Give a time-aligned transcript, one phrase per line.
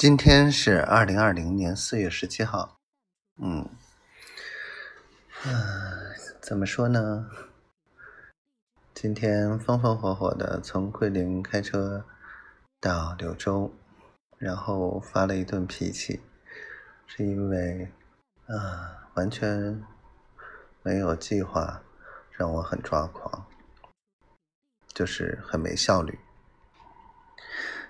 [0.00, 2.78] 今天是二零二零年四月十七号，
[3.36, 3.68] 嗯，
[5.42, 5.52] 啊，
[6.40, 7.28] 怎么说呢？
[8.94, 12.02] 今天风风火火的从桂林开车
[12.80, 13.70] 到柳州，
[14.38, 16.22] 然后发了一顿脾气，
[17.06, 17.92] 是因为
[18.46, 19.84] 啊，完全
[20.82, 21.82] 没有计划，
[22.30, 23.44] 让我很抓狂，
[24.94, 26.18] 就是很没效率。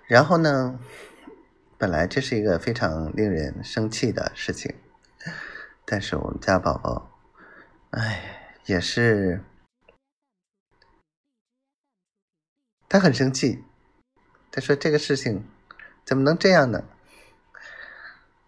[0.08, 0.76] 然后呢？
[1.80, 4.76] 本来这是一个非常令人生气的事情，
[5.86, 7.10] 但是我们家宝宝，
[7.92, 9.42] 哎，也是，
[12.86, 13.64] 他很生气，
[14.52, 15.48] 他说这个事情
[16.04, 16.84] 怎么能这样呢？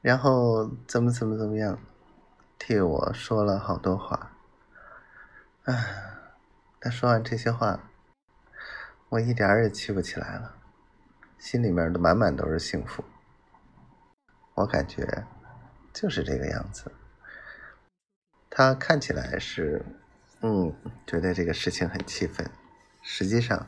[0.03, 1.79] 然后怎么怎么怎么样，
[2.59, 4.37] 替我说了好多话，
[5.65, 5.75] 哎，
[6.79, 7.89] 他说完这些话，
[9.09, 10.57] 我一点儿也气不起来了，
[11.39, 13.03] 心里面都满满都是幸福。
[14.62, 15.27] 我感觉
[15.92, 16.92] 就是这个样子，
[18.48, 19.84] 他看起来是，
[20.41, 20.73] 嗯，
[21.05, 22.48] 觉得这个事情很气愤，
[23.03, 23.67] 实际上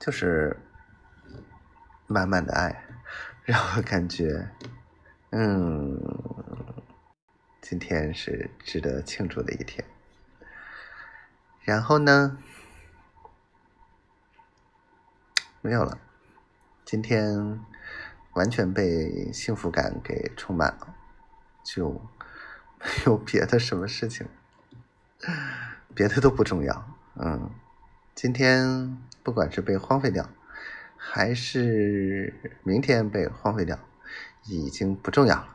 [0.00, 0.58] 就是
[2.08, 2.84] 满满的爱，
[3.44, 4.50] 让我感觉，
[5.30, 5.96] 嗯，
[7.60, 9.86] 今天是值得庆祝的一天。
[11.60, 12.36] 然后呢，
[15.60, 15.96] 没有了，
[16.84, 17.64] 今天。
[18.34, 20.94] 完全被幸福感给充满了，
[21.62, 21.90] 就
[22.80, 24.26] 没有别的什么事情，
[25.94, 26.96] 别的都不重要。
[27.16, 27.50] 嗯，
[28.14, 30.28] 今天不管是被荒废掉，
[30.96, 33.78] 还是明天被荒废掉，
[34.44, 35.48] 已经不重要了。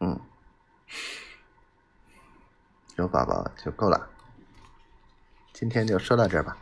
[0.00, 0.20] 嗯，
[2.96, 4.08] 有宝宝就够了。
[5.52, 6.56] 今天就说到这儿吧，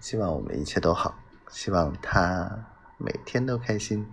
[0.00, 1.18] 希望我们一切都好，
[1.50, 4.10] 希望他每天都开心。